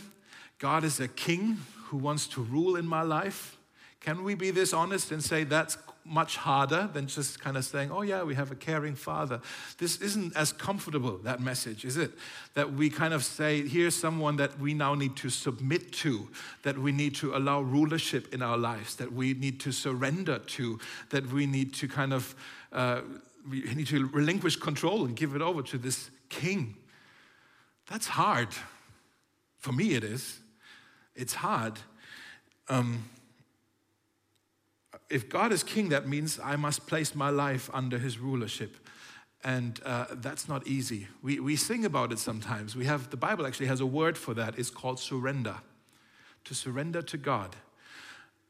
[0.60, 3.58] God is a king who wants to rule in my life.
[4.02, 5.76] Can we be this honest and say that's
[6.06, 9.42] much harder than just kind of saying, oh, yeah, we have a caring father.
[9.80, 12.12] This isn't as comfortable, that message, is it?
[12.54, 16.30] That we kind of say, here's someone that we now need to submit to,
[16.62, 20.80] that we need to allow rulership in our lives, that we need to surrender to,
[21.10, 22.36] that we need to kind of,
[22.72, 23.02] uh,
[23.50, 26.76] we need to relinquish control and give it over to this king.
[27.90, 28.50] That's hard.
[29.58, 30.40] For me, it is.
[31.16, 31.80] It's hard.
[32.70, 33.10] Um,
[35.10, 38.78] if God is king, that means I must place my life under his rulership.
[39.44, 41.08] And uh, that's not easy.
[41.22, 42.76] We, we sing about it sometimes.
[42.76, 44.58] We have, the Bible actually has a word for that.
[44.58, 45.58] It's called surrender.
[46.46, 47.56] To surrender to God.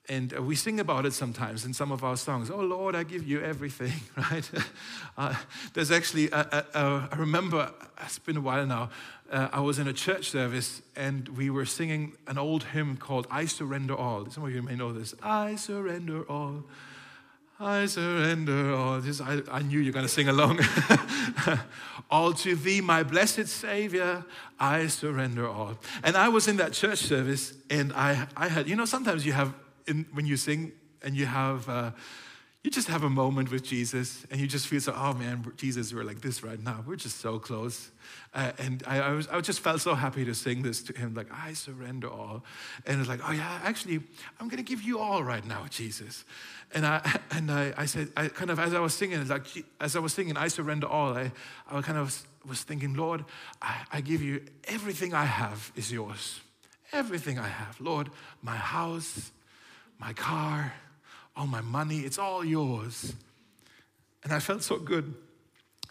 [0.07, 2.51] And uh, we sing about it sometimes in some of our songs.
[2.51, 4.49] Oh Lord, I give you everything, right?
[5.17, 5.35] uh,
[5.73, 7.71] there's actually, a, a, a, I remember,
[8.03, 8.89] it's been a while now,
[9.31, 13.27] uh, I was in a church service and we were singing an old hymn called
[13.31, 14.29] I Surrender All.
[14.29, 15.15] Some of you may know this.
[15.23, 16.63] I surrender all.
[17.59, 18.99] I surrender all.
[18.99, 20.59] This, I, I knew you were going to sing along.
[22.11, 24.25] all to thee, my blessed Savior,
[24.59, 25.77] I surrender all.
[26.03, 29.31] And I was in that church service and I, I had, you know, sometimes you
[29.33, 29.53] have
[29.87, 31.91] in, when you sing and you have, uh,
[32.65, 35.93] you just have a moment with Jesus and you just feel so, oh man, Jesus,
[35.93, 36.83] we're like this right now.
[36.87, 37.91] We're just so close.
[38.33, 41.13] Uh, and I, I, was, I just felt so happy to sing this to him,
[41.13, 42.43] like, I surrender all.
[42.87, 44.01] And it's like, oh yeah, actually,
[44.39, 46.25] I'm going to give you all right now, Jesus.
[46.73, 49.45] And I, and I, I said, I kind of, as I was singing, like,
[49.79, 51.31] as I was singing, I surrender all, I,
[51.69, 53.25] I kind of was thinking, Lord,
[53.61, 56.39] I, I give you everything I have is yours.
[56.91, 57.79] Everything I have.
[57.79, 58.09] Lord,
[58.41, 59.31] my house,
[59.99, 60.73] my car,
[61.35, 63.13] all my money, it's all yours.
[64.23, 65.13] And I felt so good.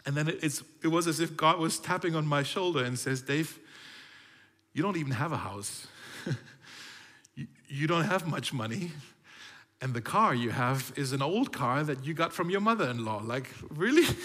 [0.06, 3.22] And then it, it was as if God was tapping on my shoulder and says,
[3.22, 3.58] Dave,
[4.72, 5.86] you don't even have a house.
[7.36, 8.90] you, you don't have much money.
[9.80, 12.88] And the car you have is an old car that you got from your mother
[12.88, 13.20] in law.
[13.24, 14.06] Like, really?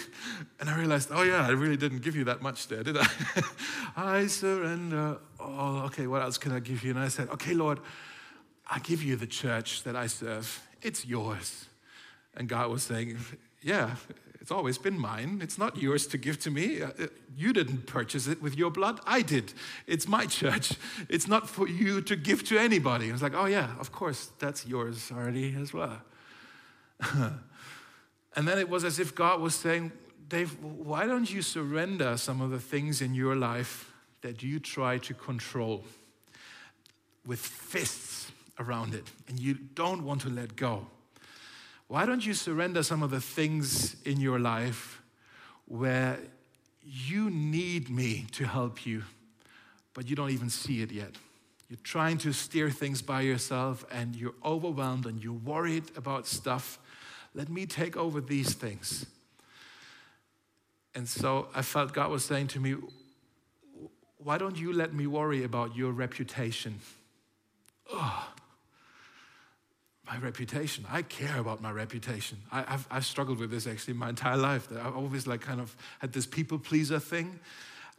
[0.60, 3.06] And I realized, oh, yeah, I really didn't give you that much there, did I?
[3.96, 5.18] I surrender.
[5.38, 6.90] Oh, okay, what else can I give you?
[6.90, 7.80] And I said, okay, Lord,
[8.70, 10.66] I give you the church that I serve.
[10.82, 11.66] It's yours.
[12.34, 13.18] And God was saying,
[13.62, 13.96] Yeah,
[14.40, 15.40] it's always been mine.
[15.42, 16.82] It's not yours to give to me.
[16.82, 16.90] Uh,
[17.36, 19.00] you didn't purchase it with your blood.
[19.06, 19.52] I did.
[19.86, 20.72] It's my church.
[21.08, 23.08] It's not for you to give to anybody.
[23.08, 26.00] I was like, Oh, yeah, of course, that's yours already as well.
[27.12, 29.92] and then it was as if God was saying,
[30.28, 34.98] Dave, why don't you surrender some of the things in your life that you try
[34.98, 35.84] to control
[37.26, 38.29] with fists?
[38.60, 40.86] Around it and you don't want to let go,
[41.88, 45.02] why don't you surrender some of the things in your life
[45.66, 46.20] where
[46.84, 49.02] you need me to help you,
[49.92, 51.16] but you don't even see it yet?
[51.68, 56.78] You're trying to steer things by yourself and you're overwhelmed and you're worried about stuff.
[57.34, 59.06] Let me take over these things.
[60.94, 62.74] And so I felt God was saying to me,
[64.18, 66.80] Why don't you let me worry about your reputation?
[67.92, 68.28] Oh,
[70.10, 70.84] my reputation.
[70.90, 72.38] I care about my reputation.
[72.50, 74.68] I, have I've struggled with this actually my entire life.
[74.72, 77.38] I've always like kind of had this people pleaser thing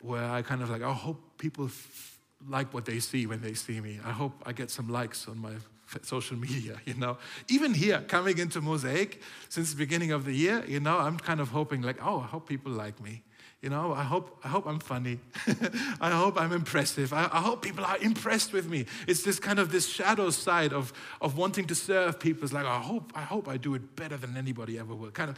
[0.01, 2.19] where I kind of like, I hope people f-
[2.49, 3.99] like what they see when they see me.
[4.03, 5.53] I hope I get some likes on my
[6.01, 7.17] social media, you know.
[7.47, 11.39] Even here, coming into Mosaic since the beginning of the year, you know, I'm kind
[11.39, 13.23] of hoping like, oh, I hope people like me.
[13.61, 15.19] You know, I hope, I hope I'm funny.
[16.01, 17.13] I hope I'm impressive.
[17.13, 18.87] I, I, hope people are impressed with me.
[19.07, 22.43] It's this kind of this shadow side of, of wanting to serve people.
[22.43, 25.11] It's like, I hope, I hope I do it better than anybody ever will.
[25.11, 25.37] Kind of,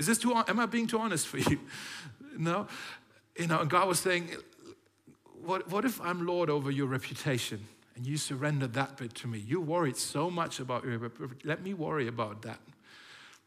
[0.00, 1.60] is this too, am I being too honest for you?
[2.36, 2.66] no?
[3.38, 4.30] You know, and God was saying,
[5.44, 9.38] what, what if I'm Lord over your reputation and you surrender that bit to me?
[9.38, 11.12] You worried so much about your,
[11.44, 12.58] let me worry about that.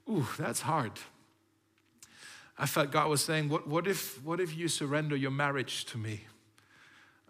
[0.10, 0.94] Ooh, that's hard.
[2.58, 5.98] I felt God was saying, what, what, if, what if you surrender your marriage to
[5.98, 6.22] me?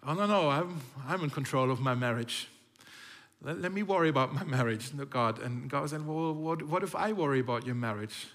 [0.06, 2.48] Oh, no, no, I'm, I'm in control of my marriage.
[3.42, 5.38] Let, let me worry about my marriage, no, God.
[5.38, 8.28] And God was saying, Well, what, what if I worry about your marriage?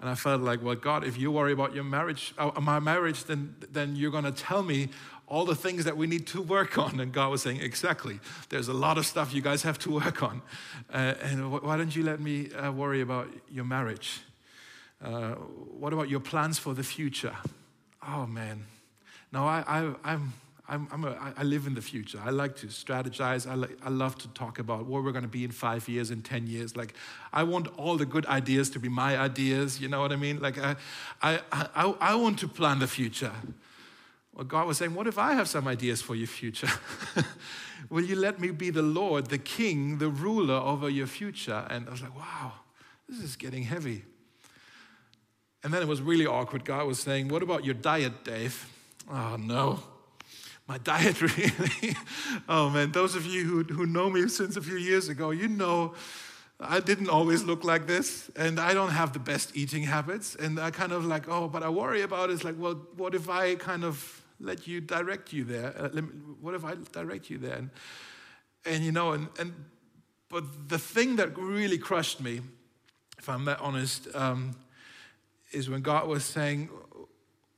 [0.00, 3.24] And I felt like, Well, God, if you worry about your marriage, uh, my marriage,
[3.24, 4.88] then, then you're going to tell me
[5.26, 6.98] all the things that we need to work on.
[6.98, 8.20] And God was saying, Exactly.
[8.48, 10.40] There's a lot of stuff you guys have to work on.
[10.90, 14.20] Uh, and why don't you let me uh, worry about your marriage?
[15.02, 17.34] Uh, what about your plans for the future?
[18.06, 18.66] Oh man.
[19.32, 20.32] No, I, I, I'm,
[20.68, 22.20] I'm, I'm a, I live in the future.
[22.24, 23.44] I like to strategize.
[23.44, 26.22] I, I love to talk about where we're going to be in five years, in
[26.22, 26.76] 10 years.
[26.76, 26.94] Like,
[27.32, 29.80] I want all the good ideas to be my ideas.
[29.80, 30.40] You know what I mean?
[30.40, 30.76] Like, I,
[31.22, 33.32] I, I, I want to plan the future.
[34.32, 36.70] Well, God was saying, What if I have some ideas for your future?
[37.90, 41.66] Will you let me be the Lord, the king, the ruler over your future?
[41.68, 42.52] And I was like, Wow,
[43.08, 44.04] this is getting heavy.
[45.62, 46.64] And then it was really awkward.
[46.64, 48.66] God was saying, What about your diet, Dave?
[49.10, 49.80] Oh, no.
[50.66, 51.96] My diet, really?
[52.48, 52.92] oh, man.
[52.92, 55.94] Those of you who, who know me since a few years ago, you know
[56.62, 60.34] I didn't always look like this, and I don't have the best eating habits.
[60.34, 62.34] And I kind of like, oh, but I worry about it.
[62.34, 65.74] It's like, well, what if I kind of let you direct you there?
[65.76, 66.02] Uh, me,
[66.40, 67.54] what if I direct you there?
[67.54, 67.70] And,
[68.66, 69.54] and you know, and, and
[70.28, 72.40] but the thing that really crushed me,
[73.18, 74.54] if I'm that honest, um,
[75.52, 76.70] is when God was saying,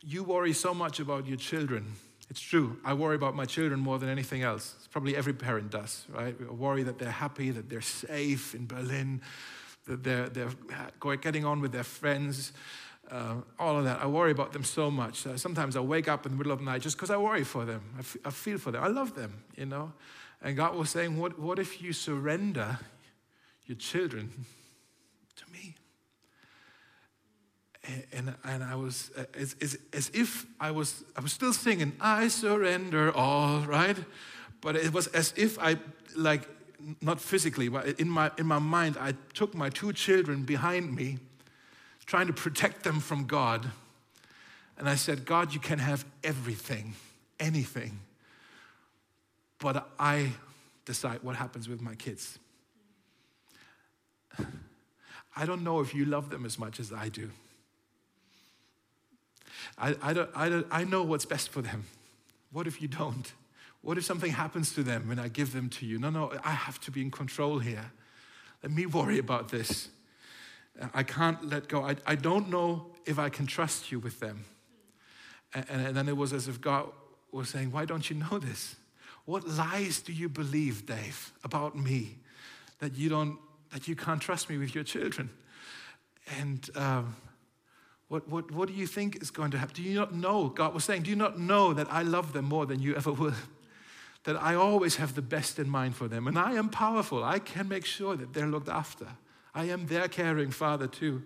[0.01, 1.93] You worry so much about your children.
[2.31, 2.79] It's true.
[2.85, 4.75] I worry about my children more than anything else.
[4.79, 6.39] It's probably every parent does, right?
[6.39, 9.21] We worry that they're happy, that they're safe in Berlin,
[9.87, 12.53] that they're, they're getting on with their friends,
[13.11, 14.01] uh, all of that.
[14.01, 15.27] I worry about them so much.
[15.27, 17.45] Uh, sometimes I wake up in the middle of the night just because I worry
[17.45, 17.83] for them.
[17.97, 18.83] I, f- I feel for them.
[18.83, 19.93] I love them, you know?
[20.41, 22.79] And God was saying, what, what if you surrender
[23.67, 24.31] your children
[28.13, 31.93] and, and I was uh, as, as, as if I was I was still singing
[32.01, 33.97] I surrender all right?
[34.61, 35.77] But it was as if I
[36.17, 36.49] like
[37.01, 41.19] not physically but in my in my mind I took my two children behind me
[42.07, 43.71] trying to protect them from God.
[44.79, 46.95] And I said God you can have everything
[47.41, 47.99] anything.
[49.59, 50.31] But I
[50.85, 52.39] decide what happens with my kids.
[55.37, 57.31] I don't know if you love them as much as I do
[59.83, 61.85] I, I, don't, I, don't, I know what's best for them.
[62.53, 63.33] What if you don't?
[63.83, 65.99] What if something happens to them when I give them to you?
[65.99, 67.91] No, no, I have to be in control here.
[68.63, 69.89] Let me worry about this.
[70.95, 71.83] I can't let go.
[71.83, 74.45] I, I don't know if I can trust you with them.
[75.53, 76.89] And, and then it was as if God
[77.33, 78.77] was saying, Why don't you know this?
[79.25, 82.19] What lies do you believe, Dave, about me
[82.79, 83.39] that you don't
[83.73, 85.31] that you can't trust me with your children?
[86.39, 87.17] And um,
[88.13, 89.75] what, what, what do you think is going to happen?
[89.75, 90.51] Do you not know?
[90.51, 93.11] God was saying, Do you not know that I love them more than you ever
[93.11, 93.33] will?
[94.25, 96.29] That I always have the best in mind for them.
[96.29, 97.25] And I am powerful.
[97.25, 99.09] I can make sure that they're looked after.
[99.53, 101.25] I am their caring father too.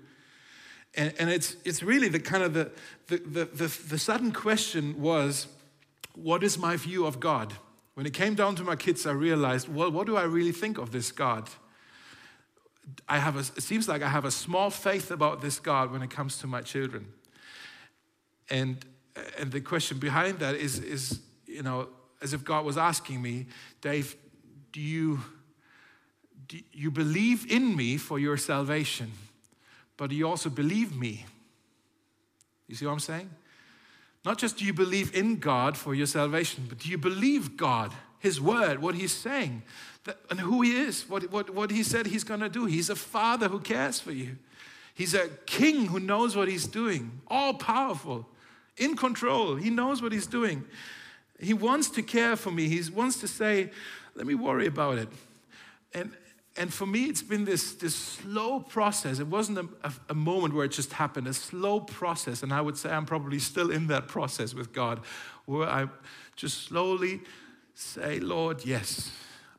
[0.94, 2.70] And, and it's, it's really the kind of the,
[3.08, 5.46] the, the, the, the sudden question was,
[6.14, 7.52] what is my view of God?
[7.92, 10.78] When it came down to my kids, I realized, well, what do I really think
[10.78, 11.50] of this God?
[13.08, 16.02] I have a, it seems like I have a small faith about this God when
[16.02, 17.06] it comes to my children.
[18.48, 18.84] And,
[19.38, 21.88] and the question behind that is, is, you know,
[22.22, 23.46] as if God was asking me,
[23.80, 24.16] Dave,
[24.72, 25.20] do you,
[26.48, 29.12] do you believe in me for your salvation,
[29.96, 31.26] but do you also believe me?
[32.68, 33.30] You see what I'm saying?
[34.24, 37.92] Not just do you believe in God for your salvation, but do you believe God,
[38.18, 39.62] His word, what He's saying?
[40.30, 42.66] And who he is, what, what, what he said he's going to do.
[42.66, 44.36] He's a father who cares for you.
[44.94, 48.26] He's a king who knows what he's doing, all powerful,
[48.76, 49.56] in control.
[49.56, 50.64] He knows what he's doing.
[51.38, 52.68] He wants to care for me.
[52.68, 53.70] He wants to say,
[54.14, 55.08] let me worry about it.
[55.92, 56.12] And,
[56.56, 59.18] and for me, it's been this, this slow process.
[59.18, 62.42] It wasn't a, a, a moment where it just happened, a slow process.
[62.42, 65.00] And I would say I'm probably still in that process with God,
[65.44, 65.88] where I
[66.36, 67.20] just slowly
[67.74, 69.10] say, Lord, yes,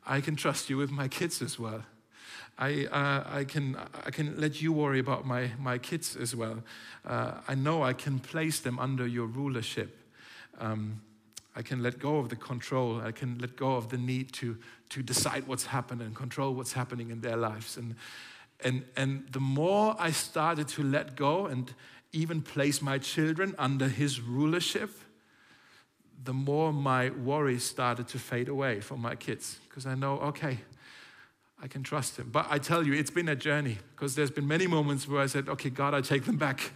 [0.08, 1.82] I can trust you with my kids as well.
[2.58, 6.64] I, uh, I, can, I can let you worry about my, my kids as well.
[7.06, 9.96] Uh, I know I can place them under your rulership.
[10.58, 11.02] Um,
[11.54, 13.00] I can let go of the control.
[13.00, 14.56] I can let go of the need to,
[14.90, 17.76] to decide what's happening and control what's happening in their lives.
[17.76, 17.94] And,
[18.64, 21.72] and, and the more I started to let go and
[22.12, 24.90] even place my children under his rulership,
[26.24, 30.58] the more my worries started to fade away for my kids because I know, okay,
[31.62, 32.28] I can trust him.
[32.30, 35.26] But I tell you, it's been a journey because there's been many moments where I
[35.26, 36.72] said, okay, God, I take them back.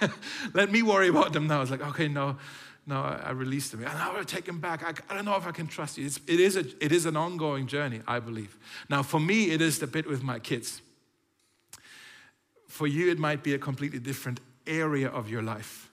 [0.54, 1.62] Let me worry about them now.
[1.62, 2.36] It's like, okay, no,
[2.86, 3.80] no, I, release them.
[3.80, 4.82] And I will take them back.
[4.84, 6.06] I, I, don't know if I can trust you.
[6.06, 8.56] It's, it, is a, it is an ongoing journey, I believe.
[8.88, 10.82] Now, for me, it is the bit with my kids.
[12.68, 15.85] For you, it might be a completely different area of your life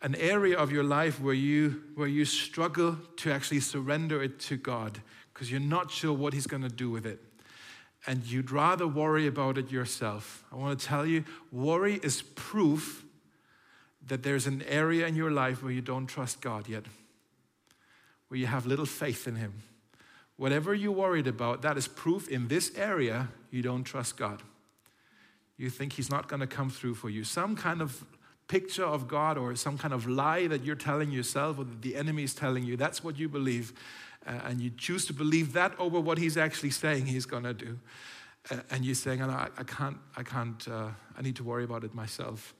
[0.00, 4.56] an area of your life where you, where you struggle to actually surrender it to
[4.56, 5.00] God
[5.32, 7.20] because you're not sure what He's going to do with it.
[8.06, 10.44] And you'd rather worry about it yourself.
[10.52, 13.04] I want to tell you, worry is proof
[14.06, 16.84] that there's an area in your life where you don't trust God yet,
[18.28, 19.52] where you have little faith in Him.
[20.36, 24.42] Whatever you're worried about, that is proof in this area you don't trust God.
[25.56, 27.24] You think He's not going to come through for you.
[27.24, 28.04] Some kind of
[28.48, 31.94] picture of God or some kind of lie that you're telling yourself or that the
[31.94, 32.76] enemy is telling you.
[32.76, 33.72] That's what you believe.
[34.26, 37.54] Uh, and you choose to believe that over what he's actually saying he's going to
[37.54, 37.78] do.
[38.70, 41.94] and you're saying, I, I can't, I can't, uh, I need to worry about it
[41.94, 42.54] myself.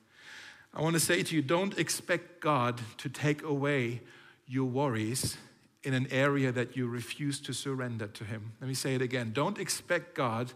[0.75, 4.03] I want to say to you, don't expect God to take away
[4.47, 5.39] your worries
[5.83, 8.53] in an area that you refuse to surrender to Him.
[8.61, 9.33] Let me say it again.
[9.33, 10.53] Don't expect God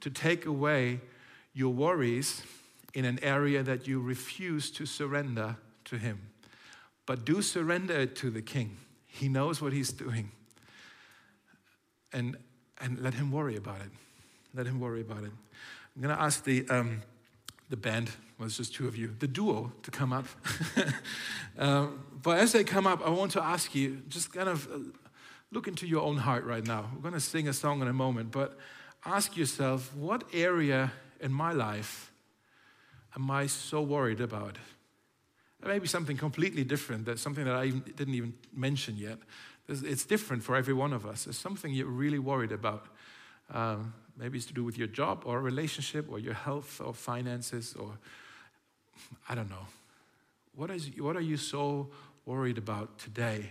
[0.00, 1.00] to take away
[1.54, 2.42] your worries
[2.94, 6.30] in an area that you refuse to surrender to Him.
[7.06, 8.78] But do surrender it to the King.
[9.06, 10.30] He knows what He's doing.
[12.12, 12.36] And,
[12.80, 13.90] and let Him worry about it.
[14.54, 15.32] Let Him worry about it.
[15.94, 17.02] I'm going to ask the, um,
[17.68, 20.26] the band, well, it's just two of you, the duo to come up.
[21.58, 24.78] um, but as they come up, I want to ask you just kind of uh,
[25.50, 26.90] look into your own heart right now.
[26.94, 28.56] We're going to sing a song in a moment, but
[29.04, 32.12] ask yourself what area in my life
[33.16, 34.58] am I so worried about?
[35.64, 39.18] Maybe something completely different, that's something that I didn't even mention yet.
[39.66, 41.24] It's different for every one of us.
[41.24, 42.86] There's something you're really worried about.
[43.52, 47.74] Um, maybe it's to do with your job or relationship or your health or finances
[47.78, 47.98] or
[49.28, 49.66] I don't know.
[50.54, 51.88] What, is, what are you so
[52.26, 53.50] worried about today?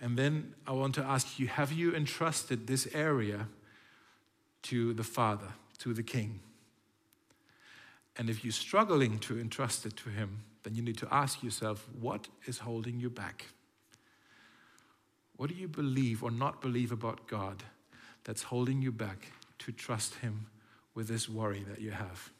[0.00, 3.48] And then I want to ask you have you entrusted this area
[4.62, 5.48] to the Father,
[5.78, 6.40] to the King?
[8.18, 11.86] And if you're struggling to entrust it to Him, then you need to ask yourself
[12.00, 13.46] what is holding you back?
[15.36, 17.62] What do you believe or not believe about God
[18.24, 19.28] that's holding you back
[19.60, 20.46] to trust Him
[20.94, 22.30] with this worry that you have?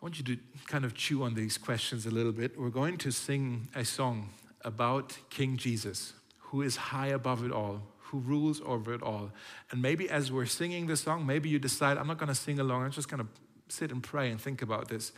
[0.00, 2.58] I want you to kind of chew on these questions a little bit.
[2.58, 4.30] We're going to sing a song
[4.62, 9.30] about King Jesus, who is high above it all, who rules over it all.
[9.70, 12.58] And maybe as we're singing this song, maybe you decide, I'm not going to sing
[12.58, 13.28] along, I'm just going to
[13.68, 15.12] sit and pray and think about this.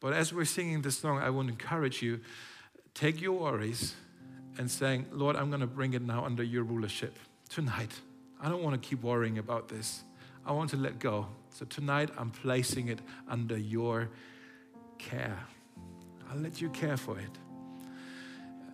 [0.00, 2.20] But as we're singing this song, I want to encourage you
[2.94, 3.94] take your worries
[4.58, 7.18] and saying, Lord, I'm going to bring it now under your rulership
[7.48, 7.92] tonight.
[8.40, 10.02] I don't want to keep worrying about this.
[10.44, 11.26] I want to let go.
[11.50, 14.08] So tonight, I'm placing it under your
[14.98, 15.38] care.
[16.30, 17.45] I'll let you care for it.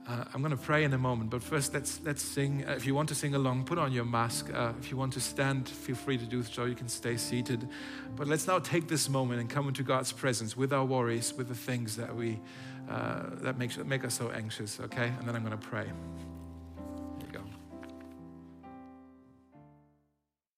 [0.06, 2.64] Uh, I'm going to pray in a moment, but first let's let's sing.
[2.66, 4.52] Uh, if you want to sing along, put on your mask.
[4.52, 6.64] Uh, if you want to stand, feel free to do so.
[6.64, 7.68] You can stay seated.
[8.16, 11.46] But let's now take this moment and come into God's presence with our worries, with
[11.48, 12.40] the things that we
[12.90, 14.80] uh, that makes make us so anxious.
[14.80, 15.86] Okay, and then I'm going to pray.